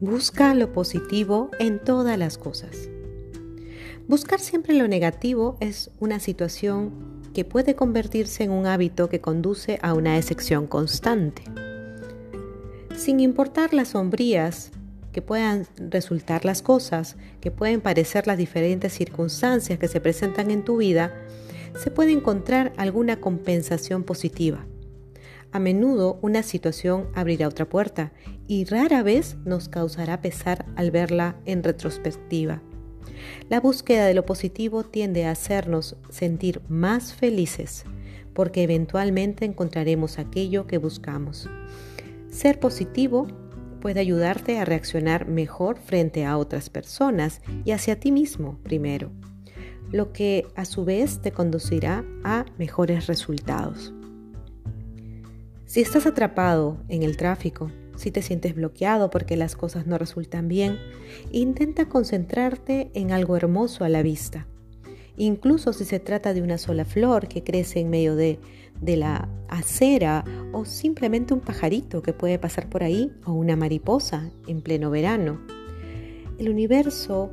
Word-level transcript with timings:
Busca 0.00 0.54
lo 0.54 0.72
positivo 0.72 1.50
en 1.60 1.78
todas 1.78 2.18
las 2.18 2.36
cosas. 2.36 2.88
Buscar 4.08 4.40
siempre 4.40 4.74
lo 4.74 4.88
negativo 4.88 5.56
es 5.60 5.90
una 6.00 6.18
situación 6.18 7.22
que 7.32 7.44
puede 7.44 7.76
convertirse 7.76 8.42
en 8.42 8.50
un 8.50 8.66
hábito 8.66 9.08
que 9.08 9.20
conduce 9.20 9.78
a 9.82 9.94
una 9.94 10.18
excepción 10.18 10.66
constante. 10.66 11.42
Sin 12.96 13.20
importar 13.20 13.72
las 13.72 13.88
sombrías 13.88 14.72
que 15.12 15.22
puedan 15.22 15.66
resultar 15.76 16.44
las 16.44 16.60
cosas, 16.60 17.16
que 17.40 17.52
pueden 17.52 17.80
parecer 17.80 18.26
las 18.26 18.36
diferentes 18.36 18.92
circunstancias 18.92 19.78
que 19.78 19.88
se 19.88 20.00
presentan 20.00 20.50
en 20.50 20.64
tu 20.64 20.78
vida, 20.78 21.14
se 21.78 21.92
puede 21.92 22.10
encontrar 22.10 22.72
alguna 22.76 23.20
compensación 23.20 24.02
positiva. 24.02 24.66
A 25.54 25.60
menudo 25.60 26.18
una 26.20 26.42
situación 26.42 27.06
abrirá 27.14 27.46
otra 27.46 27.68
puerta 27.68 28.12
y 28.48 28.64
rara 28.64 29.04
vez 29.04 29.36
nos 29.44 29.68
causará 29.68 30.20
pesar 30.20 30.66
al 30.74 30.90
verla 30.90 31.36
en 31.44 31.62
retrospectiva. 31.62 32.60
La 33.48 33.60
búsqueda 33.60 34.06
de 34.06 34.14
lo 34.14 34.26
positivo 34.26 34.82
tiende 34.82 35.26
a 35.26 35.30
hacernos 35.30 35.96
sentir 36.08 36.60
más 36.68 37.14
felices 37.14 37.84
porque 38.34 38.64
eventualmente 38.64 39.44
encontraremos 39.44 40.18
aquello 40.18 40.66
que 40.66 40.78
buscamos. 40.78 41.48
Ser 42.32 42.58
positivo 42.58 43.28
puede 43.80 44.00
ayudarte 44.00 44.58
a 44.58 44.64
reaccionar 44.64 45.28
mejor 45.28 45.78
frente 45.78 46.26
a 46.26 46.36
otras 46.36 46.68
personas 46.68 47.42
y 47.64 47.70
hacia 47.70 48.00
ti 48.00 48.10
mismo 48.10 48.58
primero, 48.64 49.12
lo 49.92 50.12
que 50.12 50.48
a 50.56 50.64
su 50.64 50.84
vez 50.84 51.22
te 51.22 51.30
conducirá 51.30 52.04
a 52.24 52.44
mejores 52.58 53.06
resultados. 53.06 53.94
Si 55.74 55.80
estás 55.80 56.06
atrapado 56.06 56.76
en 56.88 57.02
el 57.02 57.16
tráfico, 57.16 57.68
si 57.96 58.12
te 58.12 58.22
sientes 58.22 58.54
bloqueado 58.54 59.10
porque 59.10 59.36
las 59.36 59.56
cosas 59.56 59.88
no 59.88 59.98
resultan 59.98 60.46
bien, 60.46 60.78
intenta 61.32 61.88
concentrarte 61.88 62.92
en 62.94 63.10
algo 63.10 63.36
hermoso 63.36 63.82
a 63.82 63.88
la 63.88 64.04
vista. 64.04 64.46
Incluso 65.16 65.72
si 65.72 65.84
se 65.84 65.98
trata 65.98 66.32
de 66.32 66.42
una 66.42 66.58
sola 66.58 66.84
flor 66.84 67.26
que 67.26 67.42
crece 67.42 67.80
en 67.80 67.90
medio 67.90 68.14
de, 68.14 68.38
de 68.80 68.96
la 68.96 69.28
acera 69.48 70.24
o 70.52 70.64
simplemente 70.64 71.34
un 71.34 71.40
pajarito 71.40 72.02
que 72.02 72.12
puede 72.12 72.38
pasar 72.38 72.68
por 72.68 72.84
ahí 72.84 73.10
o 73.26 73.32
una 73.32 73.56
mariposa 73.56 74.30
en 74.46 74.60
pleno 74.60 74.90
verano. 74.90 75.40
El 76.38 76.50
universo 76.50 77.32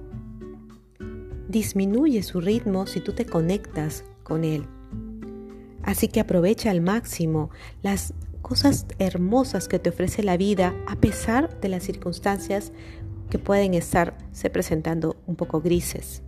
disminuye 1.48 2.24
su 2.24 2.42
ritmo 2.42 2.88
si 2.88 3.02
tú 3.02 3.14
te 3.14 3.28
conectas 3.28 4.04
con 4.24 4.44
él. 4.44 4.66
Así 5.84 6.08
que 6.08 6.20
aprovecha 6.20 6.72
al 6.72 6.82
máximo 6.82 7.52
las 7.84 8.16
cosas 8.42 8.86
hermosas 9.00 9.68
que 9.68 9.80
te 9.80 9.90
ofrece 9.90 10.24
la 10.24 10.38
vida 10.38 10.76
a 10.88 10.96
pesar 10.96 11.60
de 11.62 11.70
las 11.70 11.84
circunstancias 11.84 12.72
que 13.30 13.40
pueden 13.40 13.74
estarse 13.74 14.50
presentando 14.50 15.16
un 15.26 15.36
poco 15.36 15.62
grises. 15.62 16.22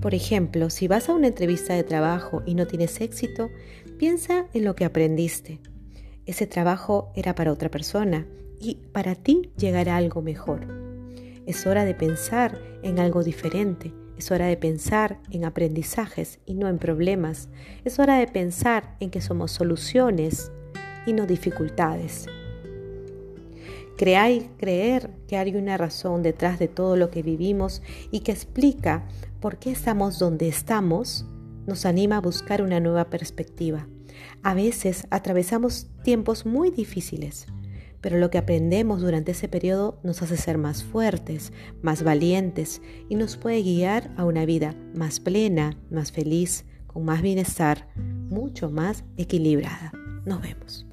Por 0.00 0.14
ejemplo, 0.14 0.70
si 0.70 0.88
vas 0.88 1.08
a 1.08 1.14
una 1.14 1.28
entrevista 1.28 1.74
de 1.74 1.82
trabajo 1.82 2.42
y 2.44 2.54
no 2.54 2.66
tienes 2.66 3.00
éxito, 3.00 3.50
piensa 3.98 4.46
en 4.52 4.64
lo 4.64 4.76
que 4.76 4.84
aprendiste. 4.84 5.60
Ese 6.26 6.46
trabajo 6.46 7.10
era 7.14 7.34
para 7.34 7.52
otra 7.52 7.70
persona 7.70 8.26
y 8.60 8.76
para 8.92 9.14
ti 9.14 9.50
llegará 9.56 9.96
algo 9.96 10.22
mejor. 10.22 10.66
Es 11.46 11.66
hora 11.66 11.84
de 11.84 11.94
pensar 11.94 12.60
en 12.82 12.98
algo 12.98 13.22
diferente 13.22 13.92
es 14.18 14.30
hora 14.30 14.46
de 14.46 14.56
pensar 14.56 15.18
en 15.30 15.44
aprendizajes 15.44 16.38
y 16.46 16.54
no 16.54 16.68
en 16.68 16.78
problemas. 16.78 17.48
Es 17.84 17.98
hora 17.98 18.18
de 18.18 18.26
pensar 18.26 18.96
en 19.00 19.10
que 19.10 19.20
somos 19.20 19.52
soluciones 19.52 20.50
y 21.06 21.12
no 21.12 21.26
dificultades. 21.26 22.26
Crear, 23.96 24.30
creer 24.58 25.10
que 25.26 25.36
hay 25.36 25.54
una 25.56 25.76
razón 25.76 26.22
detrás 26.22 26.58
de 26.58 26.68
todo 26.68 26.96
lo 26.96 27.10
que 27.10 27.22
vivimos 27.22 27.82
y 28.10 28.20
que 28.20 28.32
explica 28.32 29.06
por 29.40 29.58
qué 29.58 29.70
estamos 29.70 30.18
donde 30.18 30.48
estamos 30.48 31.24
nos 31.66 31.84
anima 31.84 32.18
a 32.18 32.20
buscar 32.20 32.62
una 32.62 32.80
nueva 32.80 33.10
perspectiva. 33.10 33.86
A 34.42 34.54
veces 34.54 35.06
atravesamos 35.10 35.88
tiempos 36.04 36.46
muy 36.46 36.70
difíciles, 36.70 37.46
pero 38.06 38.20
lo 38.20 38.30
que 38.30 38.38
aprendemos 38.38 39.00
durante 39.00 39.32
ese 39.32 39.48
periodo 39.48 39.98
nos 40.04 40.22
hace 40.22 40.36
ser 40.36 40.58
más 40.58 40.84
fuertes, 40.84 41.52
más 41.82 42.04
valientes 42.04 42.80
y 43.08 43.16
nos 43.16 43.36
puede 43.36 43.64
guiar 43.64 44.12
a 44.16 44.24
una 44.24 44.46
vida 44.46 44.76
más 44.94 45.18
plena, 45.18 45.76
más 45.90 46.12
feliz, 46.12 46.66
con 46.86 47.04
más 47.04 47.20
bienestar, 47.20 47.88
mucho 47.96 48.70
más 48.70 49.02
equilibrada. 49.16 49.90
Nos 50.24 50.40
vemos. 50.40 50.85